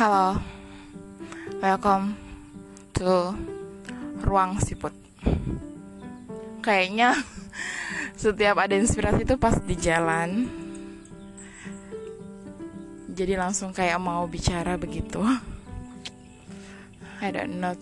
Halo, 0.00 0.40
welcome 1.60 2.16
to 2.96 3.36
Ruang 4.24 4.56
Siput. 4.56 4.96
Kayaknya 6.64 7.20
setiap 8.16 8.64
ada 8.64 8.80
inspirasi 8.80 9.28
itu 9.28 9.36
pas 9.36 9.60
di 9.60 9.76
jalan. 9.76 10.48
Jadi 13.12 13.36
langsung 13.36 13.76
kayak 13.76 14.00
mau 14.00 14.24
bicara 14.24 14.80
begitu. 14.80 15.20
I 17.20 17.28
don't 17.28 17.60
know 17.60 17.76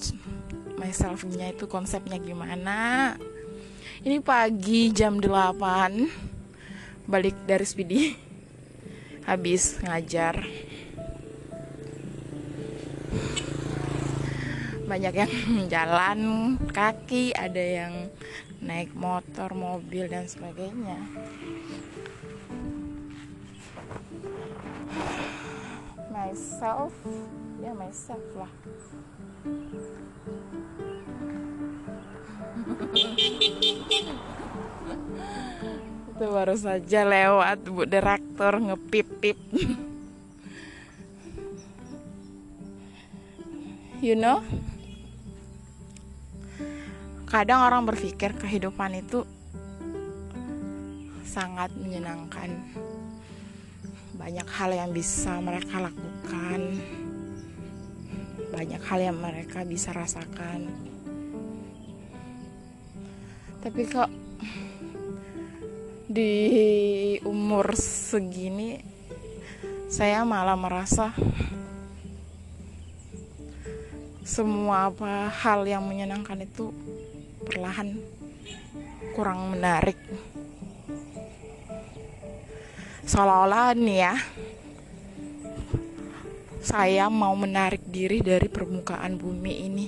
myself-nya 0.75 1.55
itu 1.55 1.71
konsepnya 1.71 2.19
gimana. 2.19 3.15
Ini 4.03 4.19
pagi 4.27 4.91
jam 4.91 5.23
8 5.23 5.55
balik 7.07 7.47
dari 7.47 7.63
speedy 7.63 8.11
habis 9.23 9.79
ngajar 9.87 10.67
banyak 14.89 15.13
yang 15.13 15.33
jalan 15.73 16.21
kaki 16.73 17.37
ada 17.37 17.61
yang 17.61 18.09
naik 18.65 18.97
motor 18.97 19.53
mobil 19.53 20.09
dan 20.09 20.25
sebagainya. 20.25 20.97
Myself 26.09 26.97
ya 27.61 27.77
myself 27.77 28.25
lah. 28.33 28.49
Itu 36.19 36.27
baru 36.35 36.57
saja 36.59 37.07
lewat 37.07 37.69
bu 37.69 37.85
direktur 37.85 38.57
ngepip-pip. 38.57 39.37
You 43.99 44.15
know 44.15 44.47
kadang 47.29 47.61
orang 47.61 47.85
berpikir 47.85 48.33
kehidupan 48.41 49.05
itu 49.05 49.29
sangat 51.29 51.69
menyenangkan. 51.77 52.49
Banyak 54.17 54.49
hal 54.49 54.71
yang 54.73 54.91
bisa 54.97 55.37
mereka 55.45 55.77
lakukan. 55.77 56.61
Banyak 58.49 58.81
hal 58.81 59.01
yang 59.13 59.19
mereka 59.21 59.63
bisa 59.69 59.93
rasakan. 59.93 60.73
Tapi 63.61 63.81
kok 63.85 64.09
di 66.09 66.33
umur 67.29 67.77
segini 67.77 68.81
saya 69.93 70.25
malah 70.25 70.57
merasa 70.57 71.13
semua 74.25 74.89
apa 74.89 75.29
hal 75.29 75.69
yang 75.69 75.85
menyenangkan 75.85 76.41
itu 76.41 76.73
perlahan 77.43 77.99
kurang 79.15 79.55
menarik. 79.55 79.99
Seolah-olah 83.09 83.73
nih 83.73 83.99
ya 84.05 84.15
saya 86.61 87.09
mau 87.09 87.33
menarik 87.33 87.81
diri 87.89 88.21
dari 88.21 88.45
permukaan 88.53 89.17
bumi 89.17 89.55
ini. 89.65 89.87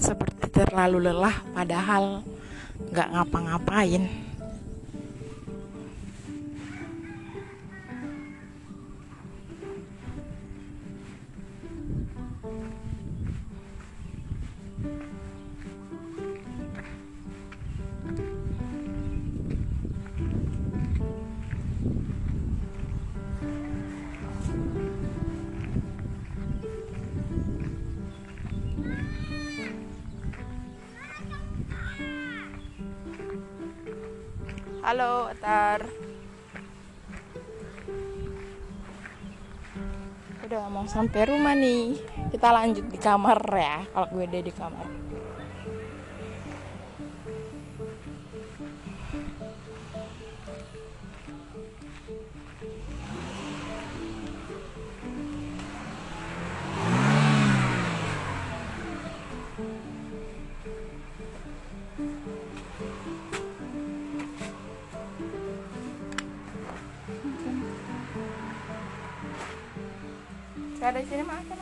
Seperti 0.00 0.48
terlalu 0.48 1.12
lelah 1.12 1.36
padahal 1.52 2.24
nggak 2.88 3.08
ngapa-ngapain 3.12 4.23
Halo, 34.84 35.32
Atar. 35.32 35.88
Udah 40.44 40.68
mau 40.68 40.84
sampai 40.84 41.24
rumah 41.24 41.56
nih. 41.56 41.96
Kita 42.28 42.52
lanjut 42.52 42.92
di 42.92 43.00
kamar 43.00 43.40
ya. 43.48 43.88
Kalau 43.88 44.12
gue 44.12 44.28
udah 44.28 44.42
di 44.44 44.52
kamar. 44.52 44.88
Ada 70.84 71.00
sini 71.00 71.24
makan. 71.24 71.58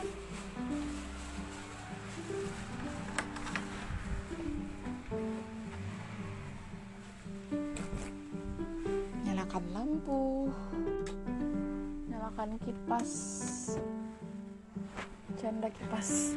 Nyalakan 9.23 9.63
lampu. 9.71 10.51
Nyalakan 12.11 12.59
kipas. 12.67 13.11
Canda 15.39 15.71
kipas. 15.71 16.35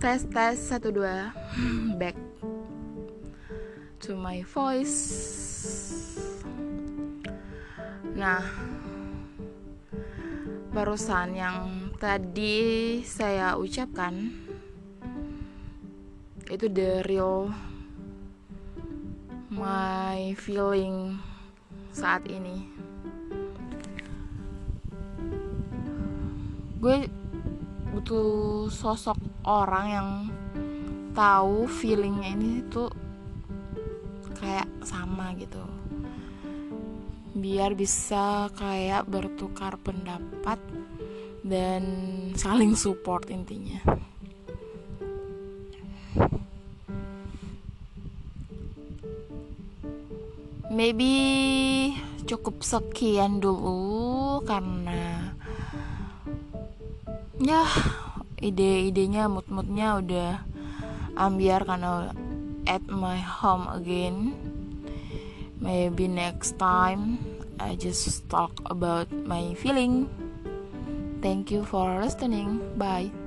Tes 0.00 0.24
tes 0.32 0.56
satu 0.56 0.88
dua 0.88 1.28
back 2.00 2.16
to 4.00 4.16
my 4.16 4.40
voice. 4.48 4.96
Nah, 8.16 8.40
barusan 10.72 11.36
yang 11.36 11.92
tadi 12.00 12.98
saya 13.04 13.60
ucapkan 13.60 14.32
itu 16.48 16.66
the 16.72 17.04
real 17.04 17.52
my 19.52 20.32
feeling 20.40 21.20
saat 21.92 22.24
ini. 22.24 22.80
gue 26.80 27.12
butuh 28.00 28.72
sosok 28.72 29.20
orang 29.44 29.86
yang 29.92 30.08
tahu 31.12 31.68
feelingnya 31.68 32.32
ini 32.32 32.64
tuh 32.72 32.88
kayak 34.40 34.64
sama 34.80 35.36
gitu. 35.36 35.60
Biar 37.36 37.76
bisa 37.76 38.48
kayak 38.56 39.04
bertukar 39.04 39.76
pendapat 39.84 40.56
dan 41.44 41.84
saling 42.40 42.72
support 42.72 43.28
intinya. 43.28 43.84
Maybe 50.72 51.12
cukup 52.24 52.64
sekian 52.64 53.44
dulu 53.44 54.40
karena 54.48 55.36
ya 57.40 57.64
ide-idenya 58.40 59.28
mood-moodnya 59.32 59.88
udah 60.00 60.32
ambiar 61.16 61.64
karena 61.64 62.12
at 62.68 62.84
my 62.86 63.16
home 63.16 63.66
again. 63.72 64.36
Maybe 65.60 66.08
next 66.08 66.56
time 66.56 67.20
I 67.60 67.76
just 67.76 68.28
talk 68.32 68.52
about 68.68 69.12
my 69.12 69.52
feeling. 69.56 70.08
Thank 71.20 71.52
you 71.52 71.68
for 71.68 72.00
listening. 72.00 72.60
Bye 72.80 73.19